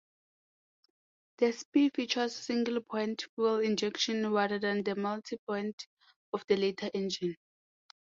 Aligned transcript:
The 1.37 1.53
Spi 1.53 1.89
features 1.91 2.35
single-point 2.35 3.27
fuel 3.35 3.59
injection 3.59 4.31
rather 4.33 4.57
than 4.57 4.81
the 4.83 4.95
multi-point 4.95 5.85
of 6.33 6.43
the 6.47 6.57
later 6.57 6.89
engine. 6.95 7.35